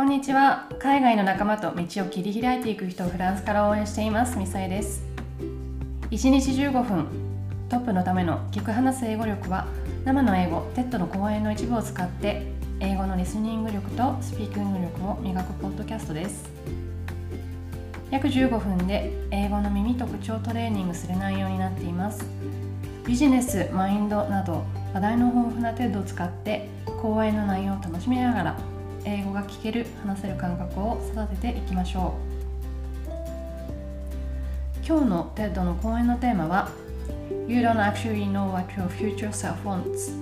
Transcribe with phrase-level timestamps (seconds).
[0.00, 0.66] こんにちは。
[0.78, 4.38] 海外の仲間と道を切り開いていく人をフランスから応援しています。
[4.38, 5.04] ミサイです。
[6.10, 7.06] 1日15分。
[7.68, 9.66] トップのための聞く話す英語力は
[10.06, 12.50] 生の英語 TED の講演の一部を使って
[12.80, 16.50] 英語のリスニング力とスピーキング力を磨くポッドキャストです。
[18.10, 22.24] 約15分で英語の耳特徴トレーニングする内容になっています。
[23.06, 24.64] ビジネス、マインドなど
[24.94, 26.70] 話題の豊富な TED を使って
[27.02, 28.69] 講演の内容を楽しみながら
[29.04, 32.30] 英語が聞ける話せる感覚を育てていきましょう。
[34.86, 36.70] 今日の TED の講演のテーマは
[37.46, 40.12] You don't actually know what your future self wants.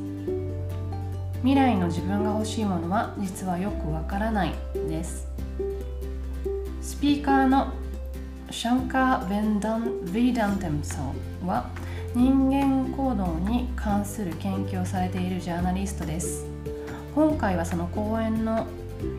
[1.40, 5.28] 未来の自分が欲しいものは実はよくわからないです。
[6.82, 7.72] スピーカーの
[8.50, 11.70] シャンカー・ベンダン・ヴィーダンテムさんは
[12.14, 16.47] 人間行動に関する研究をされているジャーナリストです。
[17.14, 18.66] 今回はその講演の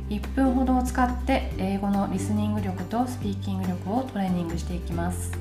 [0.09, 5.31] 1分ほどを使って英語のリスニング力とスピーキング力をトレーニングしていきます。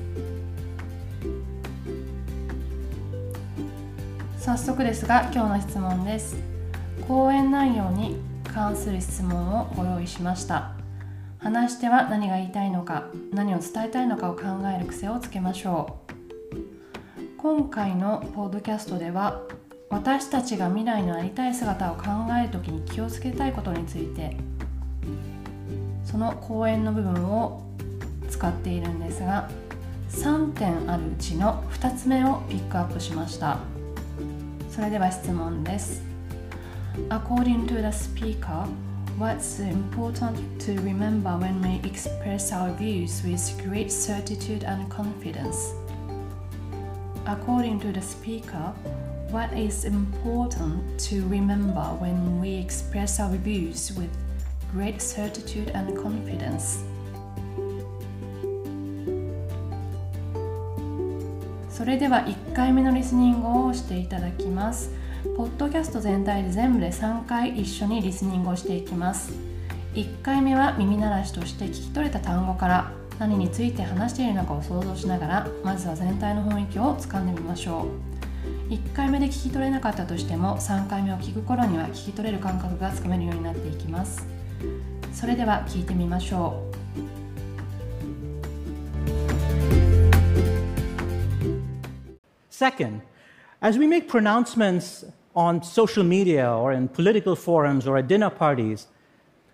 [4.39, 6.37] 早速ですが今日の質問です。
[7.07, 10.71] 講演内容に関する質問をご用意しました。
[11.39, 14.43] 話しては何が言いたいのか何を伝えたいのかを考
[14.75, 16.09] える癖をつけましょう。
[17.37, 19.41] 今回のポッドキャストでは
[19.89, 22.03] 私たちが未来のありたい姿を考
[22.39, 24.37] える時に気をつけたいことについて
[26.05, 27.63] その講演の部分を
[28.29, 29.49] 使っているんですが
[30.09, 33.57] 3点あるうちの2つ目をピックアップしました
[34.69, 36.03] それでは質問です
[37.09, 38.67] According to the speaker
[39.17, 45.73] what's important to remember when we express our views with great certitude and confidence
[47.25, 48.73] According to the speaker
[49.31, 54.09] what is important to remember when we express our views with
[54.73, 56.83] great certitude and confidence?
[61.69, 64.91] それでは1回目のリスニングをしていただきます。
[65.37, 69.31] ポッドキャスト全体で全部で3回一緒にリスニングをしていきます。
[69.93, 78.08] 1回目は耳慣らしとして聞き取れた単語から何について話しているのかを想像しながらまずは全体の雰囲気をつかんでみましょう。
[78.68, 84.26] 1回目で聞き取れなかったとしても3回目を聞く頃には聞き取れる感覚がつかめるようになっていきます
[85.12, 86.74] それでは聞いてみましょう
[92.50, 93.02] Second,
[93.60, 95.04] as we make pronouncements
[95.34, 98.86] on social media or in political forums or at dinner parties,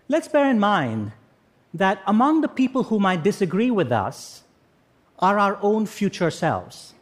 [0.09, 1.13] let's bear in mind
[1.73, 4.43] that among the people who might disagree with us
[5.19, 6.94] are our own future selves.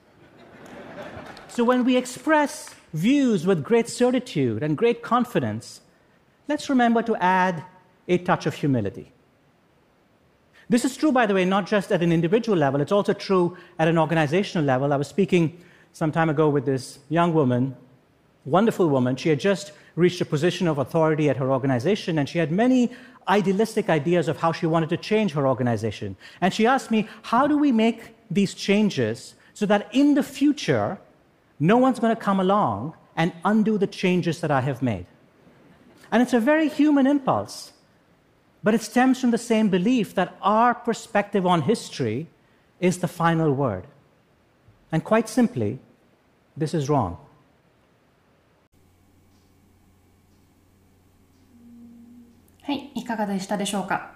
[1.53, 5.81] so when we express views with great certitude and great confidence,
[6.47, 7.64] let's remember to add
[8.08, 9.12] a touch of humility.
[10.68, 13.56] This is true, by the way, not just at an individual level, it's also true
[13.78, 14.92] at an organizational level.
[14.92, 15.62] I was speaking
[15.92, 17.75] some time ago with this young woman,
[18.46, 19.16] wonderful woman.
[19.16, 22.90] She had just reached a position of authority at her organization, and she had many
[23.28, 26.16] idealistic ideas of how she wanted to change her organization.
[26.42, 30.97] And she asked me, How do we make these changes so that in the future,
[31.59, 35.06] no one's going to come along and undo the changes that I have made?
[36.11, 37.73] And it's a very human impulse,
[38.62, 42.29] but it stems from the same belief that our perspective on history
[42.81, 43.87] is the final word.
[44.91, 45.79] And quite simply,
[46.56, 47.19] this is wrong.
[52.62, 54.12] はい、いかがでしたでしょうか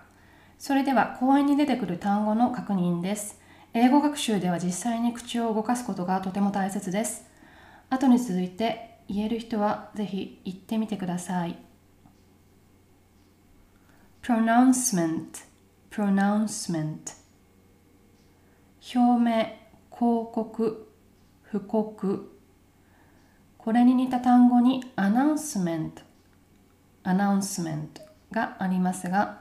[0.58, 3.40] それでは講演に出てくる単語の確認です。
[3.74, 7.24] 英語学習では実際に口を動かすことがとても大切です。
[7.89, 11.57] 後に続いて言える人はぜひ言ってみてください。
[14.21, 15.45] pronouncement
[15.89, 17.15] pronouncement
[18.93, 19.57] 表明
[19.89, 20.87] 広告
[21.43, 22.33] 布告。
[23.57, 26.01] これに似た単語にアナウンスメント。
[27.03, 28.01] アナウンスメント
[28.33, 29.39] がありますが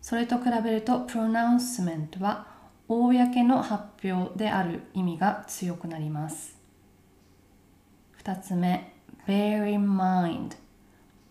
[0.00, 2.46] それと比べるとプロナウンスメントは
[2.86, 6.59] 公の発表である意味が強くなります。
[8.22, 8.92] 2つ目
[9.26, 10.56] bear in mind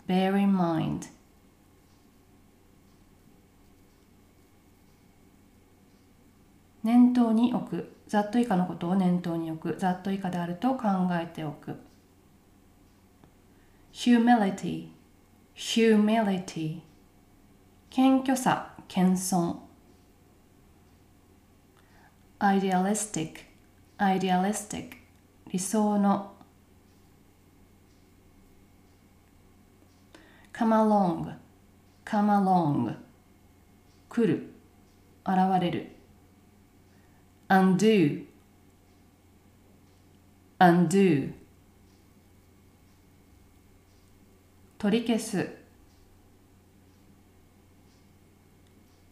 [0.07, 1.09] bear in mind
[6.83, 11.77] 念頭に置くざっと以下のことを念頭に置くざっと以下であると考えておく
[13.93, 14.87] humility
[15.55, 16.79] humility
[17.91, 19.57] 謙虚さ謙遜
[22.39, 23.45] idealistic
[23.99, 24.93] idealistic
[25.51, 26.38] 理想の
[30.59, 31.33] come along
[32.03, 32.93] come along
[34.09, 34.49] 来る
[35.25, 35.87] 現れる
[37.47, 38.25] undo
[40.59, 41.33] undo
[44.77, 45.49] 取り消す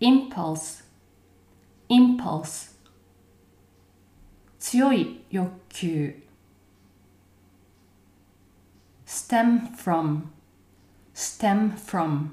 [0.02, 0.84] impulse
[1.88, 2.76] impulse
[4.60, 6.14] 強い欲求
[9.06, 10.37] stem from
[11.18, 12.28] stem from.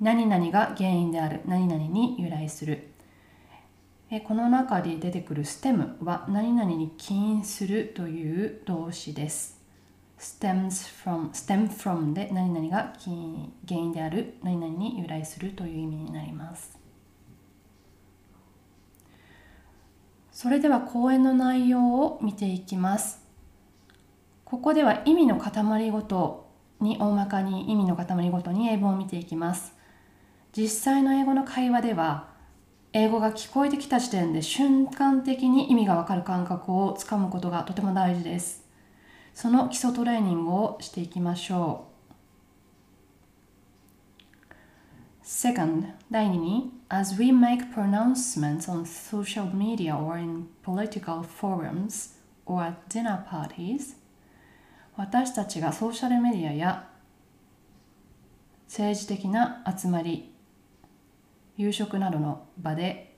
[0.00, 1.42] 何々が原因である。
[1.44, 2.88] 何々に由来する。
[4.10, 9.60] えこの中で出てくる stem は何々に起因するという動詞です。
[10.18, 13.14] stems from stem from で何々が原
[13.68, 14.38] 因である。
[14.42, 16.78] 何々に由来するという意味になります。
[20.32, 23.25] それでは講演の内容を見ていきます。
[24.46, 26.46] ここでは意味の塊ごと
[26.80, 29.74] に大まかに意味の塊ごとに英文を見ていきます。
[30.56, 32.28] 実際の英語の会話では
[32.92, 38.64] 英語が聞こえてきた時点で瞬間的に意味がわかる感覚をつかむことがとても大事です。
[39.34, 41.88] その基礎トレーニングをしていきましょ
[45.22, 45.24] う。
[45.24, 52.14] Second 第2に As we make pronouncements on social media or in political forums
[52.46, 54.05] or at dinner parties
[54.96, 56.88] 私たちがソーシャルメディアや
[58.66, 60.32] 政治的な集まり
[61.56, 63.14] 夕食などの場で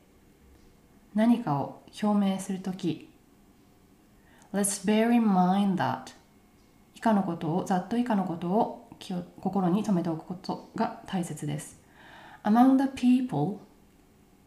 [1.14, 3.08] 何かを表明するとき
[4.52, 6.12] Let's bear in mind that
[6.94, 8.90] 以下のことをざっと以下のことを
[9.40, 11.80] 心に留めておくことが大切です。
[12.42, 13.60] Among the people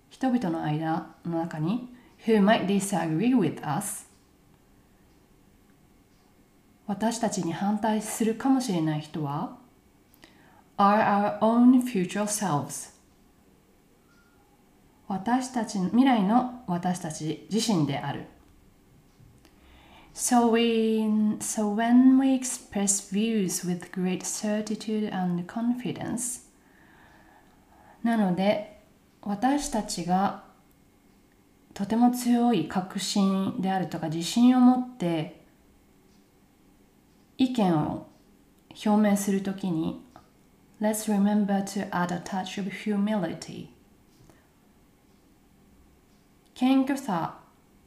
[0.09, 1.95] 人々の間の中に
[2.25, 4.10] who might disagree with us
[6.91, 9.57] 私たちに反対するかもしれない人は
[10.75, 12.91] are our own future selves
[15.07, 18.25] 私たち未来の私たち自身である
[20.13, 21.05] So, we,
[21.39, 26.41] so when we express views with great certitude and confidence
[28.03, 28.81] なので
[29.21, 30.43] 私たちが
[31.73, 35.40] とても強い確信であるとか自信を持って
[37.41, 38.05] 意見を
[38.85, 40.05] 表明するときに
[40.79, 43.69] Let's remember to add a touch of humility
[46.53, 47.39] 謙虚さ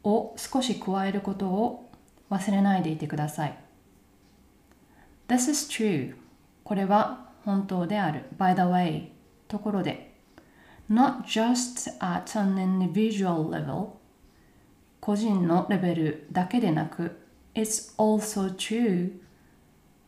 [0.03, 1.89] を少し加えることを
[2.29, 3.57] 忘れないでいてください
[5.29, 6.15] This is true
[6.65, 9.07] これは本当である By the way
[9.47, 10.17] ところで
[10.91, 13.91] Not just at an individual level
[14.99, 17.17] 個人のレベルだけでなく
[17.53, 19.23] It's also true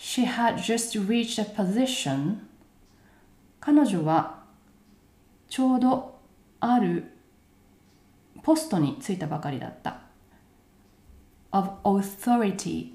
[0.00, 2.36] She had just reached a position
[3.60, 4.44] 彼女は
[5.48, 6.20] ちょうど
[6.60, 7.04] ある
[8.44, 10.00] ポストに就いたばかりだった
[11.50, 12.92] of authority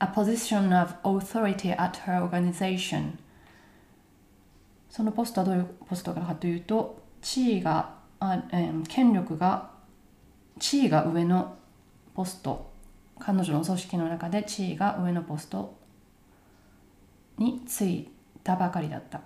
[0.00, 3.12] a position of authority at her organization
[4.90, 9.70] そのポストはどういうポストかというと地位があ、えー、権力が
[10.58, 11.56] 地位が上の
[12.14, 12.73] ポスト
[13.18, 15.74] 彼女の組織の中で地位が上のポスト
[17.38, 18.10] につい
[18.42, 19.22] たばかりだった。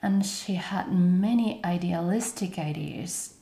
[0.00, 3.36] And she had many idealistic ideas.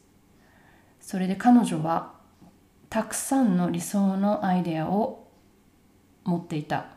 [1.01, 2.15] それで彼女は
[2.89, 5.29] たくさんの理想のアイデアを
[6.25, 6.97] 持っていた。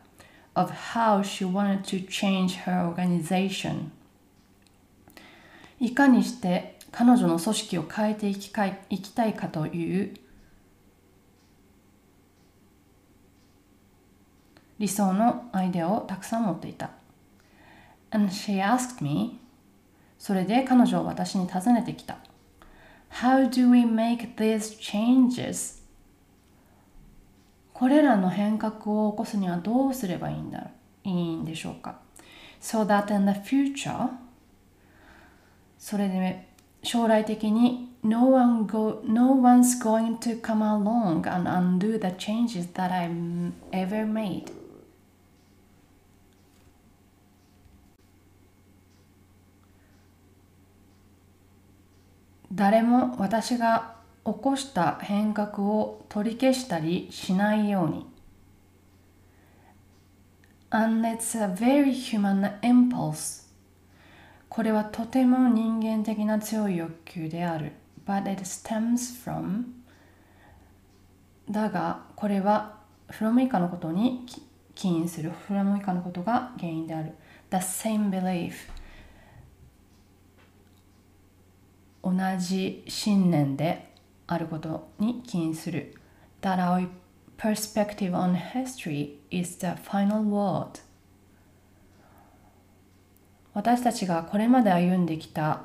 [0.56, 3.92] of how she wanted to change her organization.
[5.80, 8.66] いかにして彼女の組織を変えていきた
[9.28, 10.14] いかという
[14.80, 16.92] 理想のアイデアをたくさん持っていた。
[18.12, 19.40] And she asked me
[20.18, 22.18] それで彼女は私に尋ねてきた。
[23.22, 25.80] How do we make these changes?
[27.74, 30.72] これらの変革を起こすにはどうすればいいんだ
[31.04, 32.00] いいんでしょうか
[32.62, 34.10] ?So that in the future
[35.78, 36.50] それで
[36.84, 43.10] 将来的に no, one go, no one's going to come along and undo the changes that I
[43.72, 44.59] ever made
[52.52, 58.06] 誰も私が起こした変革を取り消したりしないように。
[60.72, 63.48] And it's a very human impulse.
[64.50, 67.74] これはとても人間的な強い欲求である。
[68.06, 69.66] But it stems from
[71.50, 72.80] だがこれは
[73.10, 74.26] from 以下のことに
[74.76, 77.14] 起因する from 以下のことが原因である
[77.52, 78.54] The same belief
[82.04, 83.94] 同じ信念で
[84.28, 85.96] あることに起因する
[86.42, 86.88] That our
[87.38, 90.82] perspective on history is the final word
[93.54, 95.64] 私たちがこれまで歩んできた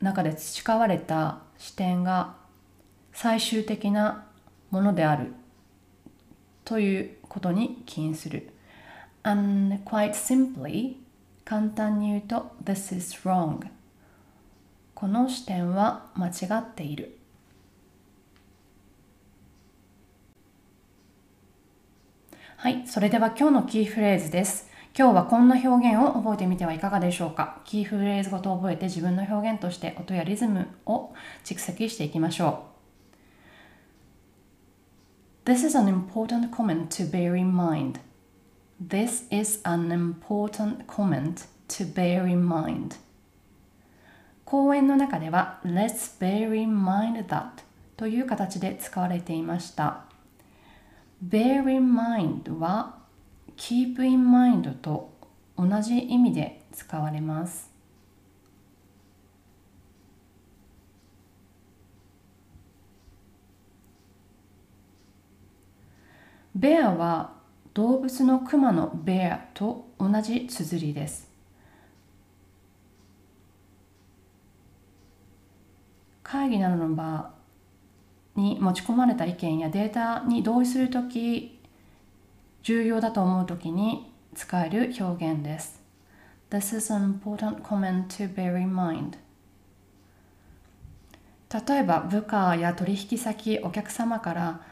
[0.00, 2.34] 中で培われた視点が
[3.12, 4.26] 最終的な
[4.70, 5.32] ものである
[6.64, 8.48] ということに起因する。
[9.22, 10.96] And quite simply
[11.44, 13.68] 簡単に言うと This is wrong
[15.02, 17.18] この視点は間違っている。
[22.56, 24.70] はい、それでは今日のキーフレーズです。
[24.96, 32.66] 今日はこんな表現を覚えてみてはいかがでしょうかキーフレーズごと覚えて自分の表現として音やリズムを蓄積していきましょ
[35.44, 35.50] う。
[35.50, 37.98] This is an important comment to bear in mind.
[38.80, 42.98] This is an important comment to bear in mind.
[44.52, 47.62] 講演の中では Let's bear in mind that
[47.96, 50.04] という形で使われていました。
[51.26, 52.98] bear in mind は
[53.56, 55.10] keep in mind と
[55.56, 57.70] 同じ意味で使われます。
[66.54, 67.32] ベアは
[67.72, 71.31] 動物のクマのベアと同じ綴りです。
[76.32, 77.30] 会議などの場
[78.36, 81.60] に持ち込まれた意見やデータに同意するとき
[82.62, 85.82] 重要だと思うときに使える表現です。
[86.48, 89.18] This is an important comment to bear in mind.
[91.68, 94.62] 例えば部下や取引先お客様から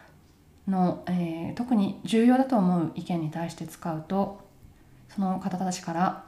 [0.67, 4.41] の、えー、特に重要だと思う意見に対して使うと
[5.11, 6.25] その方たちから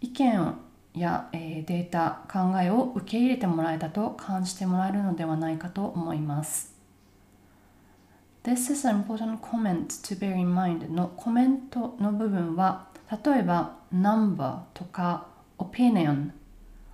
[0.00, 0.54] 意見
[1.00, 6.74] や、え、データ考えを受け入れてもらえたと感じてもらえるのではないかと思います。
[8.44, 12.88] This is an important comment to bear in mind のコメントの部分は
[13.24, 16.30] 例えば number とか opinion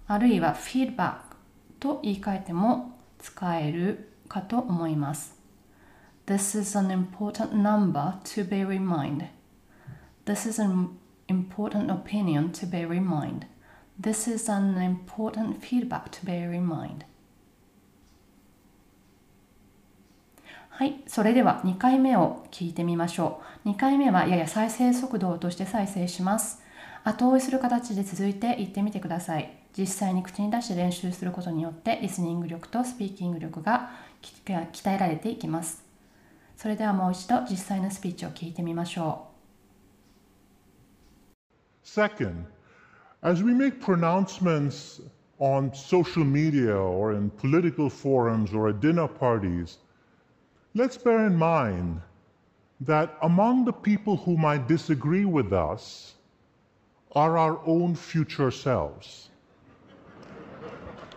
[0.07, 1.17] あるいは feedback
[1.81, 5.35] と言い換えても使えるかと思います。
[6.27, 9.27] This is an important number to bear in mind.
[10.25, 10.91] This is an
[11.27, 13.47] important opinion to bear in mind.
[14.01, 17.05] This is an important feedback to bear in mind.
[20.71, 23.69] はい、それでは2回目を聞いてみましょう。
[23.69, 26.63] 2回目はやや再生速度として再生します。
[27.05, 29.55] 後追いする形で続いて言ってみてください。
[29.77, 33.91] 実際に口に出して練習することによってリスニング力とスピーキング力が
[34.23, 35.85] 鍛えられていきます。
[36.57, 39.27] それではもう一度実際のスピーチを聞いてみましょ
[41.85, 41.87] う。
[41.87, 42.45] Second,
[43.23, 45.01] As we make pronouncements
[45.39, 49.79] on social media or in political forums or at dinner parties,
[50.75, 52.01] let's bear in mind
[52.81, 56.15] that among the people who might disagree with us
[57.13, 59.29] are our own future selves.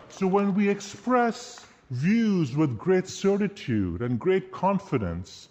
[0.10, 5.48] So when we express views with great certitude and great confidence,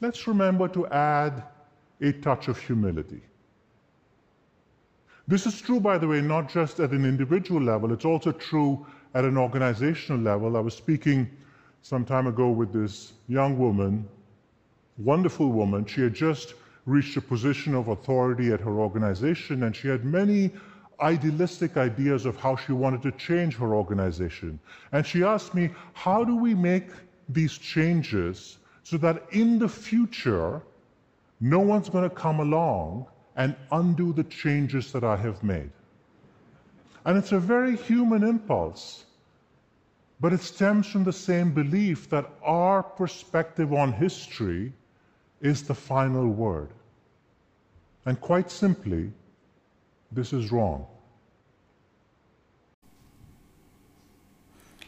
[0.00, 1.44] let's remember to add
[2.00, 3.22] a touch of humility.
[5.30, 8.84] This is true, by the way, not just at an individual level, it's also true
[9.14, 10.56] at an organizational level.
[10.56, 11.30] I was speaking
[11.82, 14.08] some time ago with this young woman,
[14.98, 15.84] wonderful woman.
[15.86, 20.50] She had just reached a position of authority at her organization, and she had many
[21.00, 24.58] idealistic ideas of how she wanted to change her organization.
[24.90, 26.88] And she asked me, How do we make
[27.28, 30.60] these changes so that in the future,
[31.40, 33.06] no one's going to come along
[33.39, 35.69] and undo the changes that I have made.
[37.05, 39.05] And it's a very human impulse,
[40.19, 44.73] but it stems from the same belief that our perspective on history
[45.41, 46.69] is the final word.
[48.05, 49.11] And quite simply,
[50.11, 50.87] this is wrong.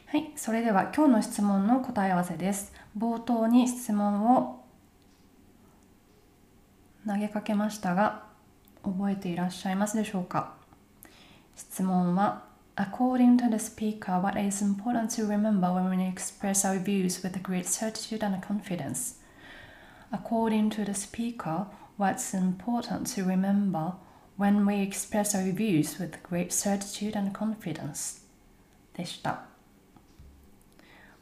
[0.07, 2.71] はい、それでは今日の質問の答え合わせです。
[2.97, 4.63] 冒頭に質問を
[7.05, 8.23] 投げかけましたが、
[8.83, 10.53] 覚えていらっしゃいますでしょうか
[11.55, 12.45] 質問は
[12.77, 17.41] According to the speaker, what is important to remember when we express our views with
[17.41, 19.15] great certitude and confidence?
[20.11, 21.65] According to the speaker,
[21.97, 23.93] what's important to remember
[24.37, 28.21] when we express our views with great certitude and confidence?
[28.93, 29.45] でした。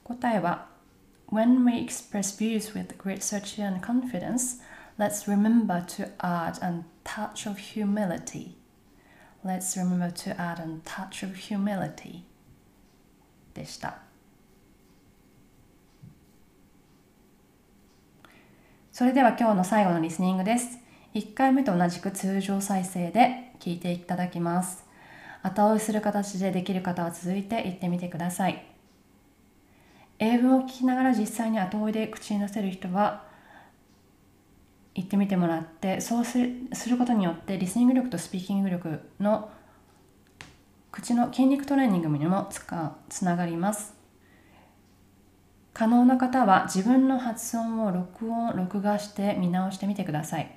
[0.04, 0.68] 答えは
[1.32, 4.62] When we express views with great certitude and confidence,
[5.01, 8.55] let's remember to add a touch of humility.
[9.43, 12.25] Let's remember to add a touch of humility
[13.55, 14.03] でした。
[18.93, 20.79] それでは今日の最後のリスニングです。
[21.15, 24.85] 1回目と同じく通常再生で聞いていただきます。
[25.43, 28.63] 後追いする形でできる方は続いて言ってみてください。
[30.19, 33.30] 英文を聞きながら実際に後追いで口に出せる人は
[34.95, 39.51] 言ってみてもらってそうするすることによってリスニング力とスピーキング力の
[40.91, 43.95] 口の筋肉トレーニングにもつかつながります。
[45.73, 50.55] 可能な方は自分の発音を録音録画して見直してみてください。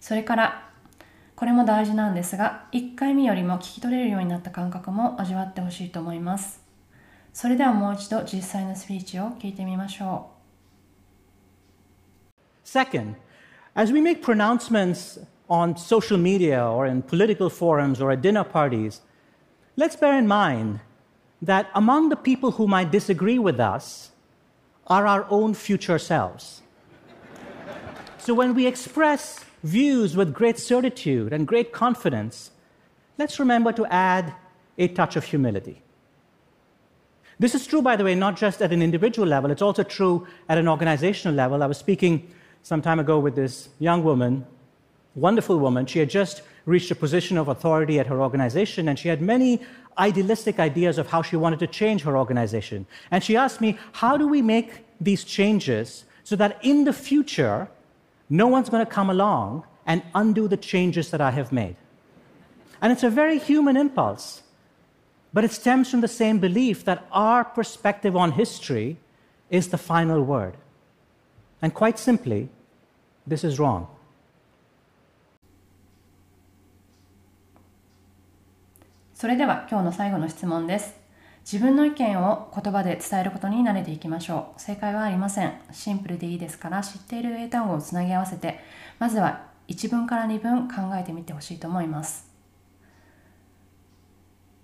[0.00, 0.70] それから
[1.34, 6.64] これも大事なんですが1回目よりも聞き取れるようになった感覚も味わってほしいと思います。
[7.32, 10.36] それではもう一度実際のスピーチを聞いてみましょう。
[12.66, 13.16] Second,
[13.76, 15.18] as we make pronouncements
[15.50, 19.02] on social media or in political forums or at dinner parties,
[19.76, 20.80] let's bear in mind
[21.42, 24.10] that among the people who might disagree with us
[24.86, 26.62] are our own future selves.
[28.18, 32.52] so when we express views with great certitude and great confidence,
[33.18, 34.34] let's remember to add
[34.78, 35.82] a touch of humility.
[37.38, 40.26] This is true, by the way, not just at an individual level, it's also true
[40.48, 41.62] at an organizational level.
[41.62, 42.32] I was speaking
[42.62, 44.46] some time ago with this young woman,
[45.14, 45.86] wonderful woman.
[45.86, 49.60] She had just reached a position of authority at her organization, and she had many
[49.98, 52.86] idealistic ideas of how she wanted to change her organization.
[53.10, 57.68] And she asked me, How do we make these changes so that in the future,
[58.28, 61.76] no one's going to come along and undo the changes that I have made?
[62.82, 64.42] And it's a very human impulse.
[65.32, 68.96] But it stems from the same belief that our perspective on history
[69.50, 70.56] is the final word.
[71.60, 72.48] And quite simply,
[73.26, 73.86] this is wrong.
[79.14, 80.94] それでは今日の最後の質問です。
[81.50, 84.60] 自分の意見を言葉で伝えることに慣れていきましょう。
[84.60, 85.54] 正解はありません。
[85.72, 88.60] シンプルでいいですから知っている英単語をつなぎ合わせて、
[88.98, 92.28] まずは1文から2文考えてみてほしいと思います。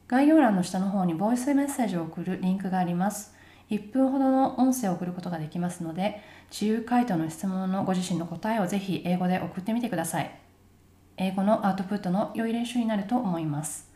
[0.09, 3.35] 概要欄の下の方にボイスメッセージを送るリンクがあります。
[3.73, 10.31] 1分ほどの音声を送ることができますので、自由回答の質問のご自身の答えをぜひ英語で送ってみてください。
[11.17, 13.91] 英語のアウトプットの良い練習になると思います。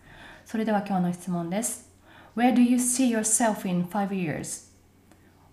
[0.46, 1.90] それでは今日の質問です。
[2.34, 4.70] Where do you see yourself in five years?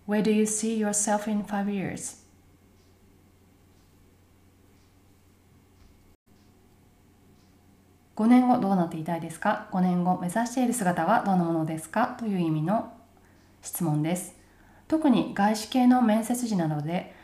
[0.07, 2.23] Where do you see yourself in five years?
[8.15, 12.15] 5年後どうなっていたいですか ?5 年後目指している姿はどんなものですか？
[12.17, 12.93] という意味の
[13.63, 14.35] 質問です。
[14.87, 17.15] 特に外資系の面接時などで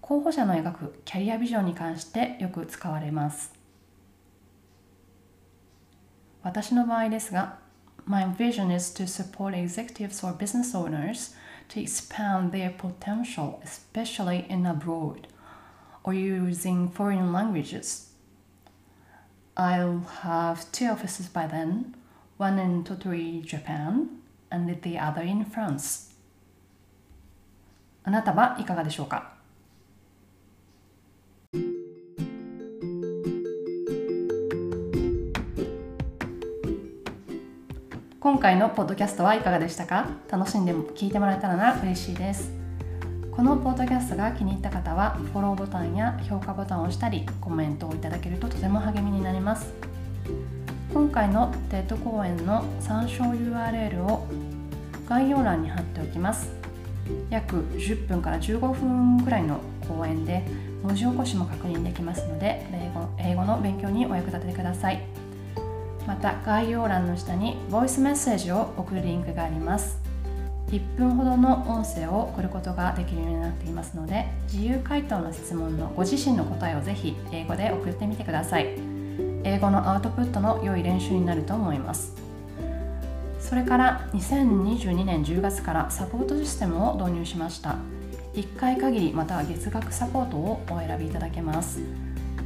[0.00, 3.52] 候補者の描くキャリアビジョンに関してよく使われます。
[6.44, 7.58] 私の場合ですが、
[8.04, 11.34] My vision is to support executives or business owners
[11.70, 15.26] to expand their potential, especially in abroad
[16.04, 18.12] or using foreign languages.
[19.56, 21.96] I'll have two offices by then,
[22.36, 26.14] one in Totori, Japan, and the other in France.
[28.04, 29.32] あなたはいかがでしょうか？
[38.20, 40.08] 今回のポッドキャストはいかがでしたか？
[40.28, 42.52] 楽しんで聞いてもらえたらな嬉しいです。
[43.30, 49.74] このポッドキャストが気に入った方はフォローボタンや評価ボタンを押したりコメントをいただけるととても励みになります。
[50.96, 54.26] 今回の TED 講演の参照 URL を
[55.06, 56.50] 概要欄に貼っておきます。
[57.28, 60.42] 約10分から15分くらいの講演で
[60.82, 65.02] 文字起こしも確認できますので英語英語の勉強にお役立ててください。
[66.06, 70.00] また概要欄の下にボイスメッセージを送るリンクがあります。
[70.68, 78.85] 1分ほどの音声を送ることができるようになっていますので自由回答の質問のご自身の答えをぜひ英語で送ってみてください。
[79.46, 82.12] 英語のアウトプットの良い練習になると思います。
[83.38, 87.76] それから2022年10月からサポートシステムを導入しました。
[88.34, 91.78] 1回限りまたは月額サポートをお選びいただけます。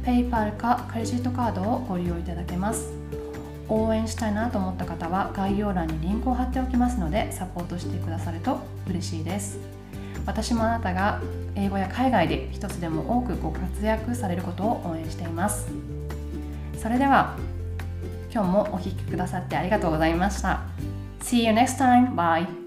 [0.05, 2.93] PayPal かクレジットカードをご利用いただけます。
[3.67, 9.57] 応援したいなと思った方は概要欄にリンクを貼っておきますのでサポートしてくださると嬉しいです。
[10.27, 11.19] 私もあなたが
[11.55, 15.90] 英語や海外で一つでも多くご活躍されることを応援しています。
[16.81, 17.37] それでは
[18.33, 20.61] 今日もお聞きくださってありがとうございました
[21.19, 22.15] See you next time!
[22.15, 22.60] Bye!